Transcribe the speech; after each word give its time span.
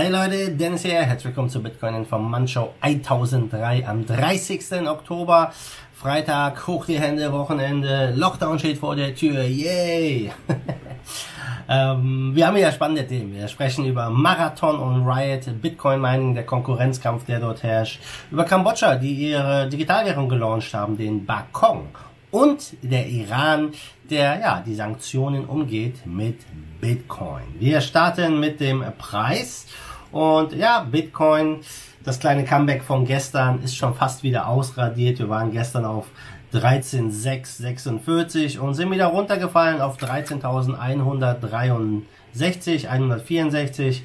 Hey 0.00 0.10
Leute, 0.10 0.52
Dennis 0.52 0.82
hier, 0.82 1.02
herzlich 1.02 1.24
willkommen 1.24 1.50
zur 1.50 1.64
Bitcoin 1.64 1.96
Informant 1.96 2.48
Show 2.48 2.72
1003 2.82 3.84
am 3.84 4.06
30. 4.06 4.86
Oktober. 4.86 5.52
Freitag, 5.92 6.68
hoch 6.68 6.86
die 6.86 7.00
Hände, 7.00 7.32
Wochenende, 7.32 8.12
Lockdown 8.14 8.60
steht 8.60 8.78
vor 8.78 8.94
der 8.94 9.12
Tür, 9.16 9.42
yay! 9.42 10.30
ähm, 11.68 12.30
wir 12.32 12.46
haben 12.46 12.56
hier 12.56 12.70
spannende 12.70 13.08
Themen. 13.08 13.34
Wir 13.34 13.48
sprechen 13.48 13.86
über 13.86 14.08
Marathon 14.08 14.78
und 14.78 15.04
Riot, 15.04 15.60
Bitcoin 15.60 16.00
Mining, 16.00 16.36
der 16.36 16.46
Konkurrenzkampf, 16.46 17.24
der 17.24 17.40
dort 17.40 17.64
herrscht, 17.64 18.00
über 18.30 18.44
Kambodscha, 18.44 18.94
die 18.94 19.30
ihre 19.30 19.68
Digitalwährung 19.68 20.28
gelauncht 20.28 20.72
haben, 20.74 20.96
den 20.96 21.26
Bakong 21.26 21.88
und 22.30 22.76
der 22.82 23.08
Iran, 23.08 23.72
der 24.08 24.38
ja 24.38 24.62
die 24.64 24.74
Sanktionen 24.74 25.44
umgeht 25.44 26.06
mit 26.06 26.38
Bitcoin. 26.80 27.44
Wir 27.58 27.80
starten 27.80 28.38
mit 28.38 28.60
dem 28.60 28.84
Preis 28.96 29.66
und 30.12 30.54
ja, 30.54 30.80
Bitcoin, 30.80 31.60
das 32.04 32.18
kleine 32.18 32.44
Comeback 32.44 32.82
von 32.82 33.04
gestern 33.04 33.62
ist 33.62 33.76
schon 33.76 33.94
fast 33.94 34.22
wieder 34.22 34.48
ausradiert. 34.48 35.18
Wir 35.18 35.28
waren 35.28 35.52
gestern 35.52 35.84
auf 35.84 36.06
13.646 36.54 38.58
und 38.58 38.72
sind 38.74 38.90
wieder 38.90 39.04
runtergefallen 39.06 39.82
auf 39.82 39.98
13.163, 39.98 42.88
164. 42.88 44.02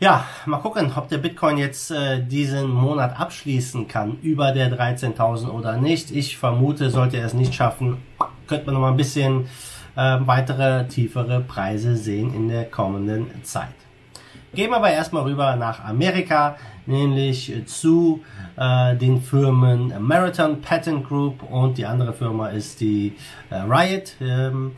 Ja, 0.00 0.24
mal 0.46 0.58
gucken, 0.58 0.92
ob 0.94 1.08
der 1.08 1.18
Bitcoin 1.18 1.58
jetzt 1.58 1.90
äh, 1.90 2.22
diesen 2.22 2.70
Monat 2.70 3.18
abschließen 3.18 3.88
kann 3.88 4.18
über 4.22 4.52
der 4.52 4.72
13.000 4.72 5.48
oder 5.48 5.76
nicht. 5.76 6.12
Ich 6.12 6.38
vermute, 6.38 6.90
sollte 6.90 7.16
er 7.16 7.26
es 7.26 7.34
nicht 7.34 7.52
schaffen, 7.52 7.96
könnte 8.46 8.66
man 8.66 8.74
noch 8.74 8.82
mal 8.82 8.92
ein 8.92 8.96
bisschen 8.96 9.48
äh, 9.96 10.18
weitere 10.20 10.86
tiefere 10.86 11.40
Preise 11.40 11.96
sehen 11.96 12.32
in 12.32 12.48
der 12.48 12.66
kommenden 12.66 13.42
Zeit. 13.42 13.74
Gehen 14.54 14.70
wir 14.70 14.76
aber 14.76 14.90
erstmal 14.90 15.24
rüber 15.24 15.56
nach 15.56 15.84
Amerika, 15.84 16.56
nämlich 16.86 17.52
zu 17.66 18.22
äh, 18.56 18.96
den 18.96 19.20
Firmen 19.20 19.92
Marathon 20.00 20.62
Patent 20.62 21.06
Group 21.06 21.42
und 21.42 21.76
die 21.76 21.84
andere 21.84 22.14
Firma 22.14 22.48
ist 22.48 22.80
die 22.80 23.14
äh, 23.50 23.56
Riot. 23.56 24.14
Ähm, 24.22 24.72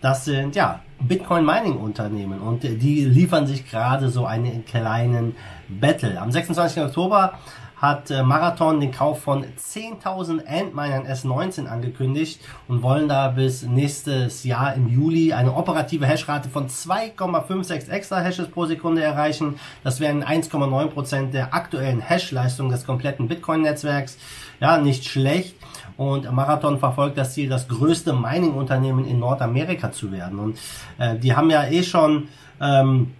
das 0.00 0.26
sind 0.26 0.54
ja 0.54 0.80
Bitcoin 1.00 1.44
Mining 1.44 1.76
Unternehmen 1.76 2.40
und 2.40 2.62
die 2.62 3.04
liefern 3.04 3.48
sich 3.48 3.68
gerade 3.68 4.10
so 4.10 4.26
einen 4.26 4.64
kleinen 4.64 5.34
Battle. 5.68 6.20
Am 6.20 6.30
26. 6.30 6.84
Oktober 6.84 7.32
hat 7.76 8.10
äh, 8.10 8.22
Marathon 8.22 8.80
den 8.80 8.90
Kauf 8.90 9.22
von 9.22 9.44
10.000 9.44 10.46
Antminern 10.46 11.06
S19 11.06 11.66
angekündigt 11.66 12.40
und 12.68 12.82
wollen 12.82 13.08
da 13.08 13.28
bis 13.28 13.62
nächstes 13.64 14.44
Jahr 14.44 14.74
im 14.74 14.88
Juli 14.88 15.32
eine 15.34 15.54
operative 15.54 16.06
Hashrate 16.06 16.48
von 16.48 16.68
2,56 16.68 17.90
extra 17.90 18.20
Hashes 18.20 18.48
pro 18.48 18.64
Sekunde 18.64 19.02
erreichen. 19.02 19.60
Das 19.84 20.00
wären 20.00 20.24
1,9 20.24 20.86
Prozent 20.88 21.34
der 21.34 21.52
aktuellen 21.54 22.00
Hash-Leistung 22.00 22.70
des 22.70 22.86
kompletten 22.86 23.28
Bitcoin-Netzwerks. 23.28 24.16
Ja, 24.58 24.78
nicht 24.78 25.04
schlecht. 25.04 25.56
Und 25.98 26.30
Marathon 26.32 26.78
verfolgt 26.78 27.18
das 27.18 27.34
Ziel, 27.34 27.48
das 27.48 27.68
größte 27.68 28.14
Mining-Unternehmen 28.14 29.06
in 29.06 29.18
Nordamerika 29.18 29.92
zu 29.92 30.12
werden. 30.12 30.38
Und 30.38 30.58
äh, 30.98 31.18
die 31.18 31.36
haben 31.36 31.50
ja 31.50 31.64
eh 31.64 31.82
schon 31.82 32.28
ähm, 32.60 33.12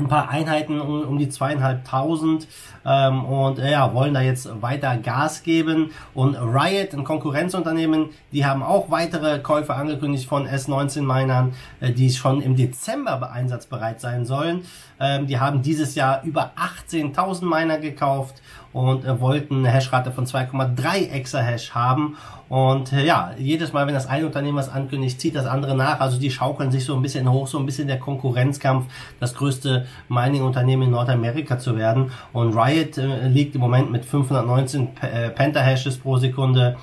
ein 0.00 0.08
paar 0.08 0.28
Einheiten 0.28 0.80
um, 0.80 1.02
um 1.02 1.18
die 1.18 1.28
zweieinhalbtausend 1.28 2.48
ähm, 2.84 3.24
und 3.24 3.58
äh, 3.58 3.72
ja, 3.72 3.92
wollen 3.94 4.14
da 4.14 4.20
jetzt 4.20 4.62
weiter 4.62 4.96
Gas 4.96 5.42
geben. 5.42 5.90
Und 6.14 6.36
Riot, 6.36 6.94
ein 6.94 7.04
Konkurrenzunternehmen, 7.04 8.10
die 8.32 8.44
haben 8.44 8.62
auch 8.62 8.90
weitere 8.90 9.38
Käufe 9.38 9.74
angekündigt 9.74 10.28
von 10.28 10.46
S19-Minern, 10.46 11.52
äh, 11.80 11.92
die 11.92 12.10
schon 12.10 12.40
im 12.40 12.56
Dezember 12.56 13.30
einsatzbereit 13.30 14.00
sein 14.00 14.24
sollen. 14.24 14.62
Ähm, 14.98 15.26
die 15.26 15.38
haben 15.38 15.62
dieses 15.62 15.94
Jahr 15.94 16.22
über 16.24 16.52
18.000 16.56 17.44
Miner 17.44 17.78
gekauft 17.78 18.42
und 18.72 19.04
äh, 19.04 19.20
wollten 19.20 19.58
eine 19.58 19.70
Hashrate 19.70 20.12
von 20.12 20.26
2,3 20.26 21.10
Exahash 21.10 21.72
haben. 21.72 22.16
Und 22.48 22.92
äh, 22.92 23.04
ja, 23.04 23.32
jedes 23.38 23.72
Mal, 23.72 23.86
wenn 23.86 23.94
das 23.94 24.06
eine 24.06 24.26
Unternehmen 24.26 24.58
was 24.58 24.68
ankündigt, 24.68 25.20
zieht 25.20 25.36
das 25.36 25.46
andere 25.46 25.76
nach. 25.76 26.00
Also 26.00 26.18
die 26.18 26.30
schaukeln 26.30 26.70
sich 26.70 26.84
so 26.84 26.94
ein 26.94 27.02
bisschen 27.02 27.30
hoch, 27.30 27.46
so 27.46 27.58
ein 27.58 27.66
bisschen 27.66 27.88
der 27.88 27.98
Konkurrenzkampf, 27.98 28.86
das 29.18 29.34
größte 29.34 29.86
Mining-Unternehmen 30.08 30.84
in 30.84 30.90
Nordamerika 30.90 31.58
zu 31.58 31.76
werden. 31.76 32.10
Und 32.32 32.56
Riot 32.56 32.98
äh, 32.98 33.28
liegt 33.28 33.54
im 33.54 33.60
Moment 33.60 33.90
mit 33.90 34.04
519 34.04 34.94
P 34.94 35.06
äh, 35.06 35.30
Pentahashes 35.30 35.98
pro 35.98 36.16
Sekunde 36.16 36.76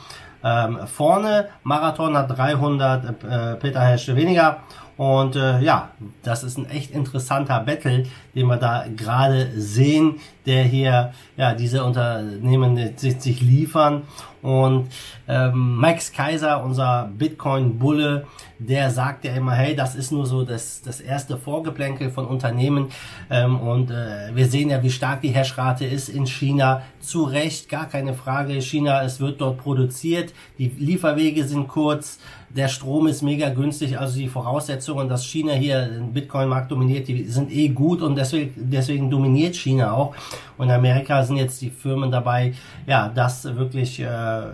ähm, 0.44 0.80
vorne. 0.86 1.50
Marathon 1.64 2.16
hat 2.16 2.38
300 2.38 3.24
äh, 3.24 3.56
Petahash 3.56 4.08
weniger. 4.10 4.58
Und 4.98 5.36
äh, 5.36 5.62
ja, 5.62 5.92
das 6.24 6.44
ist 6.44 6.58
ein 6.58 6.70
echt 6.70 6.92
interessanter 6.92 7.60
Battle, 7.60 8.06
den 8.34 8.48
wir 8.48 8.58
da 8.58 8.86
gerade 8.96 9.52
sehen, 9.56 10.16
der 10.48 10.64
hier 10.64 11.14
ja 11.38 11.54
diese 11.54 11.84
Unternehmen 11.84 12.98
sich, 12.98 13.22
sich 13.22 13.42
liefern. 13.42 14.04
Und 14.42 14.90
ähm, 15.28 15.76
Max 15.76 16.12
Kaiser, 16.12 16.64
unser 16.64 17.10
Bitcoin-Bulle, 17.18 18.26
der 18.60 18.90
sagt 18.92 19.26
ja 19.26 19.34
immer, 19.34 19.54
hey, 19.54 19.76
das 19.76 19.96
ist 19.96 20.12
nur 20.12 20.26
so 20.26 20.44
das, 20.44 20.82
das 20.82 21.00
erste 21.00 21.38
Vorgeplänkel 21.38 22.10
von 22.10 22.26
Unternehmen. 22.26 22.88
Ähm, 23.30 23.60
und 23.60 23.92
äh, 23.92 24.34
wir 24.34 24.48
sehen 24.48 24.70
ja, 24.70 24.82
wie 24.82 24.90
stark 24.90 25.22
die 25.22 25.30
Hashrate 25.30 25.86
ist 25.86 26.10
in 26.10 26.26
China. 26.26 26.82
Zu 27.00 27.24
Recht, 27.24 27.70
gar 27.70 27.88
keine 27.88 28.14
Frage. 28.14 28.62
China, 28.62 29.04
es 29.04 29.20
wird 29.20 29.42
dort 29.42 29.58
produziert. 29.58 30.34
Die 30.58 30.68
Lieferwege 30.68 31.44
sind 31.46 31.68
kurz. 31.68 32.20
Der 32.50 32.70
Strom 32.70 33.08
ist 33.08 33.22
mega 33.22 33.50
günstig. 33.50 34.00
Also 34.00 34.18
die 34.18 34.28
Voraussetzungen, 34.28 35.10
dass 35.10 35.26
China 35.26 35.54
hier 35.54 35.86
den 35.86 36.14
Bitcoin-Markt 36.14 36.72
dominiert, 36.72 37.08
die 37.08 37.26
sind 37.26 37.52
eh 37.52 37.68
gut. 37.70 38.02
Und 38.02 38.16
deswegen, 38.16 38.54
deswegen 38.56 39.12
dominiert 39.12 39.56
China 39.56 39.94
auch. 39.94 40.16
Und 40.58 40.70
in 40.70 40.76
Amerika 40.76 41.24
sind 41.24 41.38
jetzt 41.38 41.62
die 41.62 41.70
Firmen 41.70 42.10
dabei, 42.10 42.54
ja, 42.88 43.10
das 43.10 43.44
wirklich 43.44 44.00
äh, 44.00 44.06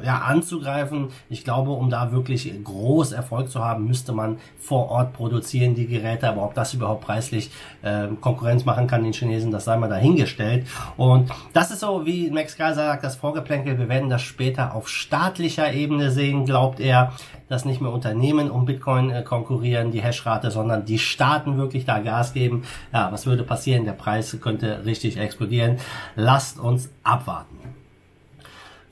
ja, 0.06 0.20
anzugreifen. 0.26 1.10
Ich 1.30 1.44
glaube, 1.44 1.72
um 1.72 1.90
da 1.90 2.12
wirklich 2.12 2.52
groß 2.64 3.12
Erfolg 3.12 3.50
zu 3.50 3.64
haben, 3.64 3.86
müsste 3.86 4.14
man 4.14 4.38
vor 4.58 4.90
Ort 4.90 5.14
produzieren, 5.14 5.76
die 5.76 5.88
Geräte. 5.88 6.28
Aber 6.30 6.44
ob 6.44 6.54
das 6.54 6.74
überhaupt 6.74 7.06
preislich 7.06 7.52
äh, 7.82 8.08
Konkurrenz 8.22 8.66
machen 8.66 8.88
kann 8.88 9.04
den 9.04 9.14
Chinesen, 9.14 9.52
das 9.52 9.66
sei 9.66 9.78
mal 9.78 9.90
dahingestellt. 9.90 10.68
Und 10.98 11.32
das 11.54 11.72
ist 11.72 11.82
so, 11.82 12.06
wie 12.06 12.30
Max 12.32 12.58
Kaiser 12.58 12.86
sagt, 12.88 13.04
das 13.04 13.16
Vorgeplänkel. 13.16 13.78
Wir 13.78 13.90
werden 13.90 14.10
das 14.10 14.22
später 14.22 14.76
auf 14.76 14.88
staatlicher 14.88 15.74
Ebene 15.74 16.12
sehen, 16.12 16.46
glaubt 16.46 16.80
er, 16.80 17.14
dass 17.50 17.66
nicht 17.66 17.82
mehr 17.82 17.92
Unternehmen 17.92 18.50
um 18.50 18.66
Bitcoin 18.66 19.10
äh, 19.10 19.22
konkurrieren, 19.24 19.92
die 19.92 20.02
Hashrate, 20.02 20.52
sondern 20.52 20.86
die 20.86 21.00
Staaten 21.00 21.58
wirklich 21.58 21.86
da 21.86 22.00
Gas 22.00 22.34
geben. 22.34 22.64
Ja, 22.92 23.12
was 23.12 23.26
würde 23.26 23.44
passieren? 23.44 23.86
Der 23.86 23.94
Preis 23.94 24.38
könnte 24.42 24.86
richtig 24.86 25.18
explodieren. 25.18 25.78
Lasst 26.16 26.60
uns 26.60 26.90
abwarten. 27.04 27.83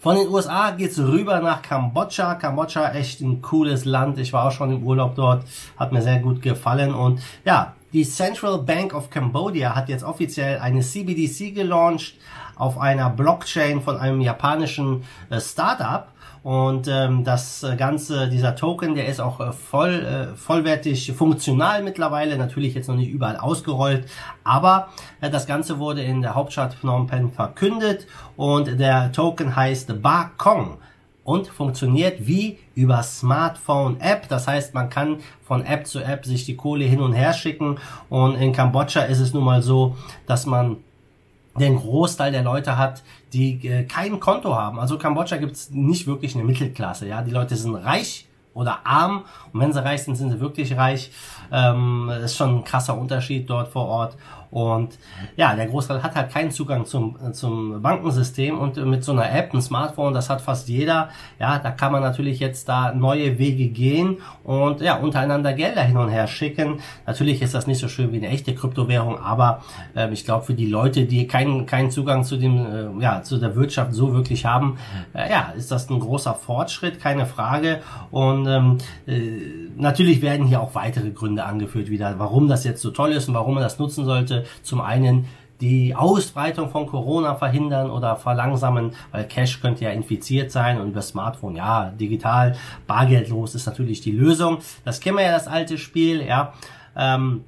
Von 0.02 0.16
den 0.16 0.30
USA 0.30 0.72
geht's 0.72 0.98
rüber 0.98 1.42
nach 1.42 1.62
Kambodscha. 1.62 2.34
Kambodscha 2.34 2.92
echt 2.94 3.22
ein 3.22 3.40
cooles 3.40 3.86
Land. 3.86 4.18
Ich 4.18 4.34
war 4.34 4.48
auch 4.48 4.52
schon 4.52 4.72
im 4.72 4.84
Urlaub 4.84 5.14
dort, 5.14 5.46
hat 5.78 5.92
mir 5.92 6.02
sehr 6.02 6.18
gut 6.18 6.42
gefallen 6.42 6.92
und 6.92 7.22
ja, 7.46 7.76
die 7.94 8.04
Central 8.04 8.58
Bank 8.64 8.96
of 8.96 9.12
Cambodia 9.12 9.76
hat 9.76 9.90
jetzt 9.90 10.04
offiziell 10.04 10.58
eine 10.58 10.82
CBDC 10.82 11.54
gelauncht 11.54 12.16
auf 12.62 12.78
einer 12.78 13.10
Blockchain 13.10 13.82
von 13.82 13.98
einem 13.98 14.22
japanischen 14.22 15.04
äh, 15.32 15.42
Startup. 15.42 16.08
Und 16.44 16.88
ähm, 16.88 17.24
das 17.24 17.66
Ganze, 17.78 18.28
dieser 18.28 18.56
Token, 18.56 18.96
der 18.96 19.08
ist 19.08 19.20
auch 19.20 19.40
äh, 19.40 19.52
voll, 19.52 19.94
äh, 20.34 20.36
vollwertig 20.36 21.12
funktional 21.12 21.84
mittlerweile, 21.84 22.38
natürlich 22.38 22.74
jetzt 22.74 22.88
noch 22.88 22.96
nicht 22.96 23.10
überall 23.10 23.38
ausgerollt, 23.38 24.08
aber 24.44 24.90
äh, 25.22 25.30
das 25.30 25.46
Ganze 25.46 25.78
wurde 25.78 26.02
in 26.02 26.22
der 26.22 26.34
Hauptstadt 26.34 26.74
Phnom 26.74 27.06
Penh 27.06 27.32
verkündet 27.32 28.08
und 28.38 28.80
der 28.80 29.12
Token 29.12 29.56
heißt 29.56 30.02
Bakong 30.02 30.78
und 31.24 31.48
funktioniert 31.48 32.28
wie 32.28 32.58
über 32.74 33.04
Smartphone-App. 33.04 34.28
Das 34.28 34.48
heißt, 34.48 34.74
man 34.74 34.90
kann 34.90 35.18
von 35.44 35.64
App 35.64 35.86
zu 35.86 36.00
App 36.00 36.26
sich 36.26 36.46
die 36.46 36.56
Kohle 36.56 36.86
hin 36.86 37.02
und 37.02 37.14
her 37.14 37.34
schicken. 37.34 37.78
Und 38.10 38.36
in 38.36 38.54
Kambodscha 38.54 39.02
ist 39.04 39.20
es 39.20 39.34
nun 39.34 39.44
mal 39.44 39.62
so, 39.62 39.96
dass 40.26 40.48
man 40.48 40.78
den 41.60 41.78
Großteil 41.78 42.32
der 42.32 42.44
Leute 42.44 42.78
hat, 42.78 43.04
die 43.34 43.68
äh, 43.68 43.84
kein 43.84 44.20
Konto 44.20 44.56
haben. 44.56 44.80
Also 44.80 44.98
Kambodscha 44.98 45.38
gibt 45.38 45.54
es 45.54 45.70
nicht 45.72 46.08
wirklich 46.08 46.36
eine 46.36 46.44
Mittelklasse. 46.44 47.08
Ja, 47.08 47.22
die 47.22 47.32
Leute 47.32 47.56
sind 47.56 47.76
reich 47.76 48.28
oder 48.54 48.80
arm 48.86 49.26
und 49.54 49.60
wenn 49.60 49.74
sie 49.74 49.84
reich 49.84 50.04
sind, 50.04 50.16
sind 50.16 50.32
sie 50.32 50.40
wirklich 50.40 50.78
reich. 50.78 51.12
Ähm, 51.52 52.10
ist 52.24 52.38
schon 52.38 52.58
ein 52.58 52.64
krasser 52.64 52.98
Unterschied 52.98 53.50
dort 53.50 53.68
vor 53.68 53.88
Ort. 53.88 54.18
Und 54.52 55.00
ja, 55.38 55.56
der 55.56 55.66
Großteil 55.68 56.04
hat 56.04 56.14
halt 56.14 56.30
keinen 56.30 56.52
Zugang 56.52 56.86
zum, 56.86 57.18
zum 57.34 57.82
Bankensystem 57.82 58.60
und 58.60 58.76
mit 58.86 59.04
so 59.04 59.14
einer 59.14 59.32
App, 59.34 59.54
ein 59.54 59.62
Smartphone, 59.62 60.14
das 60.14 60.30
hat 60.30 60.42
fast 60.42 60.68
jeder. 60.68 61.10
Ja, 61.40 61.58
da 61.58 61.72
kann 61.72 61.94
man 61.94 62.02
natürlich 62.02 62.40
jetzt 62.40 62.68
da 62.68 62.94
neue 62.94 63.40
Wege 63.40 63.70
gehen 63.70 64.18
und 64.44 64.82
ja, 64.82 64.98
untereinander 64.98 65.54
Gelder 65.54 65.84
hin 65.84 65.96
und 65.96 66.10
her 66.10 66.28
schicken. 66.28 66.82
Natürlich 67.08 67.42
ist 67.42 67.54
das 67.54 67.66
nicht 67.66 67.80
so 67.80 67.88
schön 67.88 68.12
wie 68.12 68.18
eine 68.18 68.28
echte 68.28 68.54
Kryptowährung, 68.54 69.18
aber 69.20 69.64
äh, 69.96 70.12
ich 70.12 70.26
glaube 70.26 70.46
für 70.46 70.54
die 70.54 70.66
Leute, 70.66 71.06
die 71.06 71.28
keinen, 71.28 71.66
keinen 71.66 71.90
Zugang 71.90 72.26
zu 72.26 72.36
dem, 72.36 73.00
äh, 73.00 73.02
ja, 73.02 73.24
zu 73.24 73.38
der 73.38 73.56
Wirtschaft 73.56 73.94
so 73.94 74.14
wirklich 74.14 74.46
haben, 74.46 74.78
äh, 75.14 75.32
ja, 75.32 75.54
ist 75.56 75.72
das 75.72 75.90
ein 75.90 76.02
großer 76.02 76.34
Fortschritt, 76.34 77.00
keine 77.00 77.26
Frage. 77.26 77.80
Und 78.12 78.41
ähm, 78.48 78.78
äh, 79.08 79.70
natürlich 79.76 80.22
werden 80.22 80.46
hier 80.46 80.62
auch 80.62 80.76
weitere 80.76 81.12
Gründe 81.12 81.44
angeführt 81.44 81.90
wieder, 81.90 82.18
warum 82.18 82.48
das 82.48 82.64
jetzt 82.64 82.82
so 82.82 82.92
toll 82.92 83.12
ist 83.12 83.28
und 83.28 83.34
warum 83.34 83.56
man 83.56 83.64
das 83.64 83.80
nutzen 83.80 84.06
sollte. 84.06 84.12
sollte 84.12 84.46
zum 84.64 84.82
einen 84.82 85.26
die 85.60 85.94
Ausbreitung 85.96 86.70
von 86.70 86.88
Corona 86.88 87.36
verhindern 87.36 87.92
oder 87.92 88.16
verlangsamen, 88.16 88.94
weil 89.12 89.26
Cash 89.26 89.62
könnte 89.62 89.84
ja 89.84 89.92
infiziert 89.92 90.52
sein 90.52 90.82
und 90.82 90.90
über 90.90 91.04
Smartphone, 91.04 91.56
ja, 91.56 91.92
digital, 91.92 92.56
bargeldlos 92.88 93.54
ist 93.54 93.68
natürlich 93.68 94.02
die 94.02 94.12
Lösung. 94.12 94.58
Das 94.86 95.00
kennen 95.00 95.18
wir 95.18 95.26
ja, 95.26 95.32
das 95.32 95.48
alte 95.48 95.78
Spiel, 95.78 96.26
ja. 96.26 96.54
Ähm, 96.96 97.44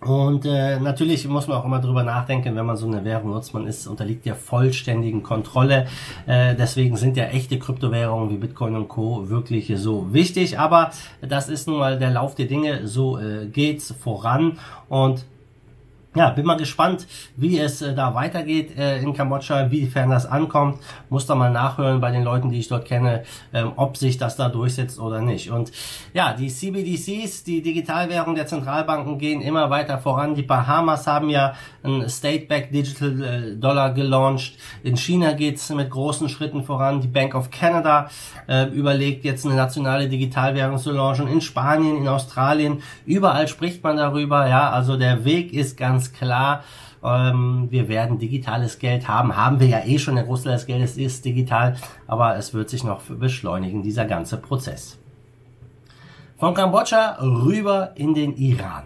und 0.00 0.46
äh, 0.46 0.80
natürlich 0.80 1.28
muss 1.28 1.46
man 1.46 1.58
auch 1.58 1.64
immer 1.66 1.78
drüber 1.78 2.02
nachdenken, 2.02 2.56
wenn 2.56 2.64
man 2.64 2.76
so 2.76 2.86
eine 2.86 3.04
Währung 3.04 3.32
nutzt, 3.32 3.52
man 3.52 3.66
ist 3.66 3.86
unterliegt 3.86 4.24
der 4.24 4.34
vollständigen 4.34 5.22
Kontrolle. 5.22 5.88
Äh, 6.26 6.54
deswegen 6.54 6.96
sind 6.96 7.18
ja 7.18 7.24
echte 7.24 7.58
Kryptowährungen 7.58 8.30
wie 8.30 8.38
Bitcoin 8.38 8.76
und 8.76 8.88
Co. 8.88 9.28
wirklich 9.28 9.70
so 9.76 10.12
wichtig. 10.14 10.58
Aber 10.58 10.90
das 11.20 11.50
ist 11.50 11.68
nun 11.68 11.78
mal 11.78 11.98
der 11.98 12.10
Lauf 12.10 12.34
der 12.34 12.46
Dinge, 12.46 12.86
so 12.86 13.18
äh, 13.18 13.46
geht's 13.46 13.92
voran. 13.92 14.58
Und 14.88 15.26
ja, 16.16 16.30
bin 16.30 16.44
mal 16.44 16.56
gespannt, 16.56 17.06
wie 17.36 17.58
es 17.60 17.82
äh, 17.82 17.94
da 17.94 18.14
weitergeht 18.14 18.76
äh, 18.76 18.98
in 18.98 19.12
Kambodscha, 19.12 19.70
wiefern 19.70 20.10
das 20.10 20.26
ankommt. 20.26 20.80
Muss 21.08 21.26
da 21.26 21.36
mal 21.36 21.52
nachhören 21.52 22.00
bei 22.00 22.10
den 22.10 22.24
Leuten, 22.24 22.50
die 22.50 22.58
ich 22.58 22.66
dort 22.66 22.84
kenne, 22.84 23.22
ähm, 23.52 23.72
ob 23.76 23.96
sich 23.96 24.18
das 24.18 24.34
da 24.34 24.48
durchsetzt 24.48 24.98
oder 24.98 25.20
nicht. 25.20 25.52
Und 25.52 25.70
ja, 26.12 26.32
die 26.32 26.48
CBDCs, 26.48 27.44
die 27.44 27.62
Digitalwährung 27.62 28.34
der 28.34 28.48
Zentralbanken, 28.48 29.18
gehen 29.18 29.40
immer 29.40 29.70
weiter 29.70 29.98
voran. 29.98 30.34
Die 30.34 30.42
Bahamas 30.42 31.06
haben 31.06 31.30
ja 31.30 31.54
ein 31.84 32.08
State-Back 32.08 32.72
Digital 32.72 33.22
äh, 33.22 33.56
Dollar 33.56 33.94
gelauncht. 33.94 34.54
In 34.82 34.96
China 34.96 35.32
geht's 35.32 35.70
mit 35.70 35.90
großen 35.90 36.28
Schritten 36.28 36.64
voran. 36.64 37.00
Die 37.00 37.08
Bank 37.08 37.36
of 37.36 37.52
Canada 37.52 38.10
äh, 38.48 38.64
überlegt 38.64 39.24
jetzt 39.24 39.46
eine 39.46 39.54
nationale 39.54 40.08
Digitalwährung 40.08 40.78
zu 40.78 40.90
launchen. 40.90 41.28
In 41.28 41.40
Spanien, 41.40 41.98
in 41.98 42.08
Australien, 42.08 42.82
überall 43.06 43.46
spricht 43.46 43.84
man 43.84 43.96
darüber. 43.96 44.48
Ja, 44.48 44.70
also 44.70 44.96
der 44.96 45.24
Weg 45.24 45.52
ist 45.52 45.76
ganz 45.76 45.99
ganz 46.00 46.12
klar, 46.14 46.64
ähm, 47.04 47.66
wir 47.70 47.88
werden 47.88 48.18
digitales 48.18 48.78
Geld 48.78 49.06
haben. 49.06 49.36
Haben 49.36 49.60
wir 49.60 49.66
ja 49.66 49.80
eh 49.84 49.98
schon, 49.98 50.14
der 50.14 50.24
Großteil 50.24 50.54
des 50.54 50.66
Geldes 50.66 50.96
ist 50.96 51.26
digital, 51.26 51.76
aber 52.06 52.36
es 52.36 52.54
wird 52.54 52.70
sich 52.70 52.84
noch 52.84 53.02
beschleunigen, 53.02 53.82
dieser 53.82 54.06
ganze 54.06 54.38
Prozess. 54.38 54.98
Von 56.38 56.54
Kambodscha 56.54 57.18
rüber 57.20 57.92
in 57.96 58.14
den 58.14 58.34
Iran. 58.34 58.84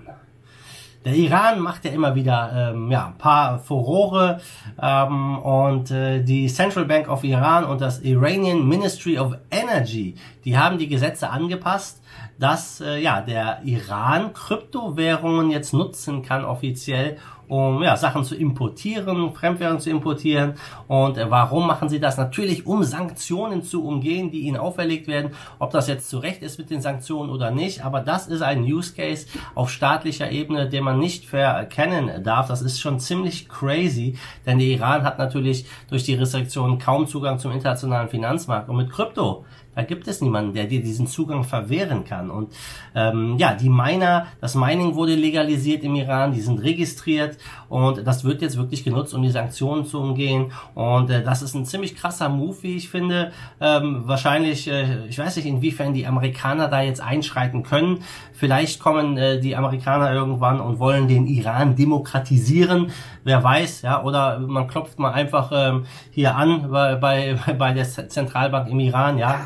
Der 1.04 1.14
Iran 1.14 1.60
macht 1.60 1.84
ja 1.84 1.92
immer 1.92 2.14
wieder 2.16 2.72
ähm, 2.72 2.90
ja, 2.90 3.06
ein 3.06 3.18
paar 3.18 3.58
Furore 3.58 4.40
ähm, 4.82 5.38
und 5.38 5.90
äh, 5.90 6.24
die 6.24 6.48
Central 6.48 6.86
Bank 6.86 7.08
of 7.08 7.22
Iran 7.22 7.64
und 7.64 7.80
das 7.80 8.00
Iranian 8.00 8.66
Ministry 8.66 9.18
of 9.18 9.36
Energy, 9.64 10.14
die 10.44 10.58
haben 10.58 10.78
die 10.78 10.88
Gesetze 10.88 11.30
angepasst, 11.30 12.02
dass 12.38 12.80
äh, 12.80 12.98
ja 12.98 13.20
der 13.22 13.62
Iran 13.64 14.32
Kryptowährungen 14.32 15.50
jetzt 15.50 15.72
nutzen 15.72 16.22
kann 16.22 16.44
offiziell, 16.44 17.16
um 17.48 17.82
ja, 17.82 17.96
Sachen 17.96 18.24
zu 18.24 18.34
importieren, 18.34 19.32
Fremdwährungen 19.34 19.80
zu 19.80 19.90
importieren. 19.90 20.54
Und 20.88 21.18
äh, 21.18 21.30
warum 21.30 21.66
machen 21.66 21.88
sie 21.88 22.00
das? 22.00 22.16
Natürlich, 22.16 22.66
um 22.66 22.84
Sanktionen 22.84 23.62
zu 23.62 23.84
umgehen, 23.84 24.30
die 24.30 24.40
ihnen 24.40 24.56
auferlegt 24.56 25.06
werden. 25.06 25.32
Ob 25.58 25.70
das 25.70 25.88
jetzt 25.88 26.08
zu 26.08 26.18
Recht 26.18 26.42
ist 26.42 26.58
mit 26.58 26.70
den 26.70 26.80
Sanktionen 26.80 27.30
oder 27.30 27.50
nicht, 27.50 27.84
aber 27.84 28.00
das 28.00 28.26
ist 28.26 28.42
ein 28.42 28.62
Use 28.62 28.94
Case 28.94 29.26
auf 29.54 29.70
staatlicher 29.70 30.30
Ebene, 30.30 30.68
den 30.68 30.84
man 30.84 30.98
nicht 30.98 31.26
verkennen 31.26 32.22
darf. 32.22 32.48
Das 32.48 32.62
ist 32.62 32.80
schon 32.80 33.00
ziemlich 33.00 33.48
crazy, 33.48 34.16
denn 34.46 34.58
der 34.58 34.68
Iran 34.68 35.04
hat 35.04 35.18
natürlich 35.18 35.66
durch 35.88 36.04
die 36.04 36.14
Restriktionen 36.14 36.78
kaum 36.78 37.06
Zugang 37.06 37.38
zum 37.38 37.52
internationalen 37.52 38.08
Finanzmarkt. 38.08 38.68
Und 38.68 38.76
mit 38.76 38.90
Krypto 38.90 39.44
da 39.74 39.82
gibt 39.82 40.08
es 40.08 40.20
niemanden, 40.20 40.54
der 40.54 40.64
dir 40.64 40.82
diesen 40.82 41.06
Zugang 41.06 41.44
verwehren 41.44 42.04
kann. 42.04 42.30
Und 42.30 42.52
ähm, 42.94 43.36
ja, 43.38 43.54
die 43.54 43.68
Miner, 43.68 44.26
das 44.40 44.54
Mining 44.54 44.94
wurde 44.94 45.14
legalisiert 45.14 45.82
im 45.84 45.94
Iran, 45.94 46.32
die 46.32 46.40
sind 46.40 46.62
registriert 46.62 47.38
und 47.68 48.06
das 48.06 48.24
wird 48.24 48.42
jetzt 48.42 48.56
wirklich 48.56 48.84
genutzt, 48.84 49.14
um 49.14 49.22
die 49.22 49.30
Sanktionen 49.30 49.84
zu 49.84 50.00
umgehen. 50.00 50.52
Und 50.74 51.10
äh, 51.10 51.22
das 51.22 51.42
ist 51.42 51.54
ein 51.54 51.64
ziemlich 51.64 51.96
krasser 51.96 52.28
Move, 52.28 52.56
wie 52.62 52.76
ich 52.76 52.88
finde. 52.88 53.32
Ähm, 53.60 54.02
wahrscheinlich, 54.06 54.70
äh, 54.70 55.06
ich 55.06 55.18
weiß 55.18 55.36
nicht, 55.36 55.46
inwiefern 55.46 55.92
die 55.92 56.06
Amerikaner 56.06 56.68
da 56.68 56.82
jetzt 56.82 57.00
einschreiten 57.00 57.62
können. 57.62 58.04
Vielleicht 58.32 58.80
kommen 58.80 59.16
äh, 59.16 59.40
die 59.40 59.56
Amerikaner 59.56 60.12
irgendwann 60.12 60.60
und 60.60 60.78
wollen 60.78 61.08
den 61.08 61.26
Iran 61.26 61.76
demokratisieren. 61.76 62.90
Wer 63.22 63.42
weiß, 63.42 63.82
ja, 63.82 64.02
oder 64.02 64.38
man 64.38 64.68
klopft 64.68 64.98
mal 64.98 65.12
einfach 65.12 65.50
ähm, 65.54 65.86
hier 66.10 66.36
an 66.36 66.70
bei, 66.70 66.96
bei, 66.96 67.38
bei 67.58 67.72
der 67.72 67.84
Zentralbank 67.84 68.68
im 68.68 68.80
Iran, 68.80 69.18
ja. 69.18 69.40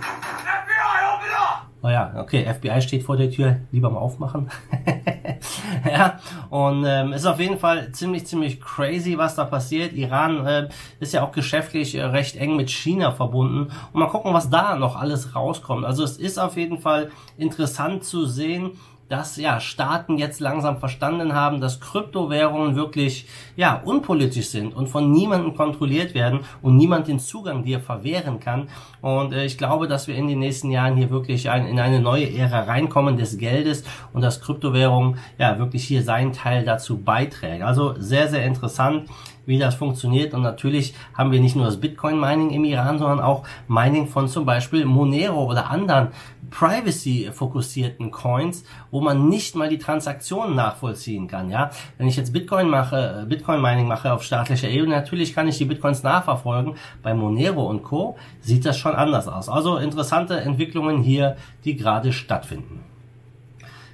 Oh 1.80 1.88
ja, 1.88 2.12
okay, 2.18 2.44
FBI 2.52 2.82
steht 2.82 3.04
vor 3.04 3.16
der 3.16 3.30
Tür, 3.30 3.60
lieber 3.70 3.88
mal 3.88 4.00
aufmachen. 4.00 4.50
ja, 5.88 6.18
und 6.50 6.84
ähm, 6.84 7.12
ist 7.12 7.24
auf 7.24 7.38
jeden 7.38 7.58
Fall 7.58 7.92
ziemlich, 7.92 8.26
ziemlich 8.26 8.60
crazy, 8.60 9.16
was 9.16 9.36
da 9.36 9.44
passiert. 9.44 9.92
Iran 9.92 10.44
äh, 10.44 10.68
ist 10.98 11.14
ja 11.14 11.22
auch 11.22 11.30
geschäftlich 11.30 11.94
äh, 11.94 12.02
recht 12.02 12.34
eng 12.34 12.56
mit 12.56 12.68
China 12.68 13.12
verbunden. 13.12 13.70
Und 13.92 14.00
mal 14.00 14.08
gucken, 14.08 14.34
was 14.34 14.50
da 14.50 14.74
noch 14.74 14.96
alles 14.96 15.36
rauskommt. 15.36 15.84
Also 15.84 16.02
es 16.02 16.16
ist 16.16 16.38
auf 16.38 16.56
jeden 16.56 16.78
Fall 16.78 17.12
interessant 17.36 18.02
zu 18.02 18.26
sehen, 18.26 18.72
dass 19.08 19.36
ja 19.36 19.60
Staaten 19.60 20.18
jetzt 20.18 20.40
langsam 20.40 20.78
verstanden 20.78 21.34
haben, 21.34 21.60
dass 21.60 21.80
Kryptowährungen 21.80 22.76
wirklich 22.76 23.26
ja 23.56 23.80
unpolitisch 23.84 24.48
sind 24.48 24.74
und 24.74 24.88
von 24.88 25.10
niemandem 25.10 25.54
kontrolliert 25.54 26.14
werden 26.14 26.40
und 26.62 26.76
niemand 26.76 27.08
den 27.08 27.18
Zugang 27.18 27.62
dir 27.62 27.80
verwehren 27.80 28.40
kann. 28.40 28.68
Und 29.00 29.32
äh, 29.32 29.44
ich 29.44 29.58
glaube, 29.58 29.88
dass 29.88 30.08
wir 30.08 30.14
in 30.14 30.28
den 30.28 30.38
nächsten 30.38 30.70
Jahren 30.70 30.96
hier 30.96 31.10
wirklich 31.10 31.50
ein, 31.50 31.66
in 31.66 31.80
eine 31.80 32.00
neue 32.00 32.32
Ära 32.32 32.60
reinkommen 32.60 33.16
des 33.16 33.38
Geldes 33.38 33.84
und 34.12 34.22
dass 34.22 34.40
Kryptowährung 34.40 35.16
ja 35.38 35.58
wirklich 35.58 35.84
hier 35.84 36.02
seinen 36.02 36.32
Teil 36.32 36.64
dazu 36.64 36.98
beiträgt. 36.98 37.62
Also 37.62 37.94
sehr 37.98 38.28
sehr 38.28 38.44
interessant 38.44 39.08
wie 39.48 39.58
das 39.58 39.74
funktioniert. 39.74 40.34
Und 40.34 40.42
natürlich 40.42 40.94
haben 41.14 41.32
wir 41.32 41.40
nicht 41.40 41.56
nur 41.56 41.64
das 41.64 41.80
Bitcoin-Mining 41.80 42.50
im 42.50 42.64
Iran, 42.64 42.98
sondern 42.98 43.20
auch 43.20 43.44
Mining 43.66 44.06
von 44.06 44.28
zum 44.28 44.44
Beispiel 44.44 44.84
Monero 44.84 45.44
oder 45.44 45.70
anderen 45.70 46.08
privacy-fokussierten 46.50 48.10
Coins, 48.10 48.64
wo 48.90 49.00
man 49.00 49.28
nicht 49.28 49.56
mal 49.56 49.68
die 49.68 49.78
Transaktionen 49.78 50.54
nachvollziehen 50.54 51.28
kann. 51.28 51.50
Ja, 51.50 51.70
wenn 51.96 52.08
ich 52.08 52.16
jetzt 52.16 52.32
Bitcoin 52.32 52.68
mache, 52.68 53.26
Bitcoin-Mining 53.28 53.88
mache 53.88 54.12
auf 54.12 54.22
staatlicher 54.22 54.68
Ebene, 54.68 54.94
natürlich 54.94 55.34
kann 55.34 55.48
ich 55.48 55.56
die 55.56 55.64
Bitcoins 55.64 56.02
nachverfolgen. 56.02 56.74
Bei 57.02 57.14
Monero 57.14 57.66
und 57.66 57.82
Co. 57.82 58.16
sieht 58.40 58.66
das 58.66 58.78
schon 58.78 58.94
anders 58.94 59.28
aus. 59.28 59.48
Also 59.48 59.78
interessante 59.78 60.38
Entwicklungen 60.40 61.02
hier, 61.02 61.36
die 61.64 61.74
gerade 61.74 62.12
stattfinden. 62.12 62.87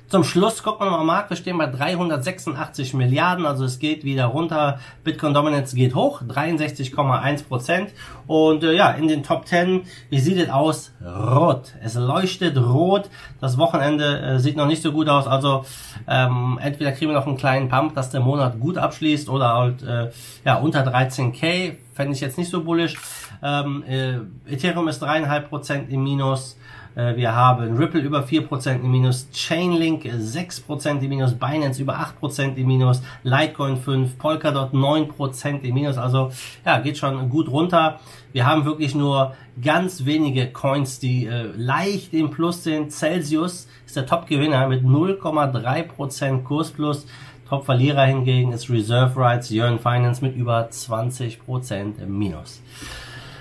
Zum 0.07 0.23
Schluss 0.23 0.63
gucken 0.63 0.87
wir 0.87 0.91
mal 0.91 1.01
am 1.01 1.07
Markt. 1.07 1.31
Wir 1.31 1.37
stehen 1.37 1.57
bei 1.57 1.67
386 1.67 2.93
Milliarden, 2.93 3.47
also 3.47 3.65
es 3.65 3.79
geht 3.79 4.05
wieder 4.05 4.27
runter. 4.27 4.79
Bitcoin 5.03 5.33
Dominance 5.33 5.75
geht 5.75 5.95
hoch, 5.95 6.21
63,1 6.23 7.49
Prozent. 7.49 7.91
Und 8.27 8.63
äh, 8.65 8.73
ja, 8.75 8.91
in 8.91 9.09
den 9.09 9.23
Top 9.23 9.49
10, 9.49 9.85
wie 10.11 10.21
sieht 10.21 10.37
es 10.37 10.51
aus? 10.51 10.93
Rot. 11.03 11.73
Es 11.83 11.95
leuchtet 11.95 12.59
rot. 12.59 13.09
Das 13.41 13.57
Wochenende 13.57 14.21
äh, 14.21 14.39
sieht 14.39 14.57
noch 14.57 14.67
nicht 14.67 14.83
so 14.83 14.93
gut 14.93 15.09
aus. 15.09 15.27
Also 15.27 15.65
ähm, 16.07 16.59
entweder 16.63 16.93
kriegen 16.93 17.11
wir 17.11 17.19
noch 17.19 17.27
einen 17.27 17.39
kleinen 17.39 17.69
Pump, 17.69 17.95
dass 17.95 18.11
der 18.11 18.21
Monat 18.21 18.61
gut 18.61 18.77
abschließt 18.77 19.31
oder 19.31 19.55
halt 19.55 19.83
äh, 19.83 20.11
ja 20.45 20.57
unter 20.57 20.87
13k. 20.87 21.77
Fände 21.95 22.13
ich 22.13 22.21
jetzt 22.21 22.37
nicht 22.37 22.51
so 22.51 22.63
bullisch. 22.63 22.97
Ähm, 23.43 23.85
äh, 23.89 24.53
Ethereum 24.53 24.89
ist 24.89 25.01
dreieinhalb 25.01 25.49
Prozent 25.49 25.91
im 25.91 26.03
Minus. 26.03 26.57
Äh, 26.95 27.17
wir 27.17 27.35
haben 27.35 27.77
Ripple 27.77 28.01
über 28.01 28.25
4% 28.25 28.75
im 28.77 28.91
Minus, 28.91 29.29
Chainlink 29.33 30.05
6% 30.05 31.01
im 31.01 31.09
Minus, 31.09 31.35
Binance 31.35 31.81
über 31.81 31.99
8% 32.21 32.57
im 32.57 32.67
Minus, 32.67 33.03
Litecoin 33.23 33.77
5, 33.77 34.19
Polkadot 34.19 34.73
9% 34.73 35.63
im 35.63 35.75
Minus. 35.75 35.99
Also 35.99 36.31
ja, 36.65 36.79
geht 36.81 36.99
schon 36.99 37.29
gut 37.29 37.49
runter. 37.49 38.01
Wir 38.33 38.47
haben 38.47 38.65
wirklich 38.65 38.95
nur 38.95 39.35
ganz 39.63 40.05
wenige 40.05 40.49
Coins, 40.49 40.99
die 40.99 41.27
äh, 41.27 41.51
leicht 41.57 42.13
im 42.15 42.31
Plus 42.31 42.65
sind. 42.65 42.93
Celsius 42.93 43.69
ist 43.87 43.97
der 43.97 44.07
Top-Gewinner 44.07 44.67
mit 44.69 44.83
0,3% 44.83 46.43
Kursplus. 46.43 47.07
Top-Verlierer 47.49 48.05
hingegen 48.05 48.53
ist 48.53 48.71
Reserve 48.71 49.19
Rights, 49.21 49.51
Yearn 49.51 49.79
Finance 49.79 50.25
mit 50.25 50.35
über 50.35 50.69
20% 50.69 52.03
im 52.03 52.19
Minus. 52.19 52.63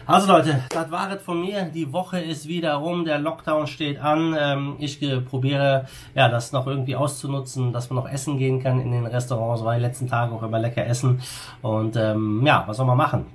Also 0.06 0.28
Leute, 0.28 0.62
das 0.70 0.92
war 0.92 1.10
es 1.12 1.22
von 1.22 1.40
mir. 1.40 1.64
Die 1.64 1.94
Woche 1.94 2.20
ist 2.20 2.48
wieder 2.48 2.74
rum, 2.74 3.06
der 3.06 3.20
Lockdown 3.20 3.68
steht 3.68 4.00
an. 4.00 4.36
Ähm, 4.38 4.76
ich 4.80 5.00
probiere 5.30 5.86
ja 6.14 6.28
das 6.28 6.52
noch 6.52 6.68
irgendwie 6.68 6.98
auszunutzen, 6.98 7.72
dass 7.72 7.90
man 7.90 8.04
noch 8.04 8.12
essen 8.12 8.38
gehen 8.38 8.62
kann 8.62 8.82
in 8.82 8.92
den 8.92 9.06
Restaurants, 9.06 9.64
weil 9.64 9.82
letzten 9.82 10.08
Tagen 10.08 10.36
auch 10.36 10.44
immer 10.44 10.60
lecker 10.60 10.86
essen. 10.86 11.22
Und 11.62 11.96
ähm, 11.96 12.46
ja, 12.46 12.66
was 12.68 12.78
soll 12.78 12.86
man 12.86 12.98
machen? 12.98 13.28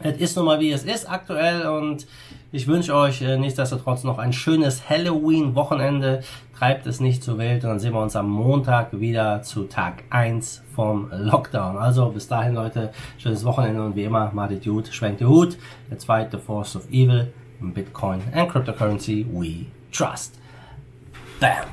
Es 0.00 0.18
ist 0.18 0.36
nun 0.36 0.46
mal 0.46 0.60
wie 0.60 0.72
es 0.72 0.84
ist 0.84 1.10
aktuell 1.10 1.66
und 1.68 2.06
ich 2.56 2.66
wünsche 2.66 2.94
euch 2.94 3.20
äh, 3.20 3.36
nichtsdestotrotz 3.36 4.02
noch 4.02 4.18
ein 4.18 4.32
schönes 4.32 4.88
Halloween-Wochenende. 4.88 6.22
Treibt 6.58 6.86
es 6.86 7.00
nicht 7.00 7.22
zur 7.22 7.36
Welt 7.36 7.64
und 7.64 7.70
dann 7.70 7.78
sehen 7.78 7.92
wir 7.92 8.00
uns 8.00 8.16
am 8.16 8.30
Montag 8.30 8.98
wieder 8.98 9.42
zu 9.42 9.64
Tag 9.64 10.04
1 10.08 10.62
vom 10.74 11.10
Lockdown. 11.12 11.76
Also 11.76 12.08
bis 12.08 12.28
dahin 12.28 12.54
Leute, 12.54 12.92
schönes 13.18 13.44
Wochenende 13.44 13.84
und 13.84 13.94
wie 13.94 14.04
immer, 14.04 14.30
macht 14.32 14.64
gut, 14.64 14.88
schwenkt 14.88 15.20
den 15.20 15.28
Hut. 15.28 15.58
Der 15.90 15.98
zweite 15.98 16.38
Force 16.38 16.76
of 16.76 16.88
Evil, 16.88 17.30
Bitcoin 17.60 18.22
and 18.32 18.50
Cryptocurrency 18.50 19.26
we 19.30 19.66
trust. 19.92 20.38
Bam! 21.38 21.66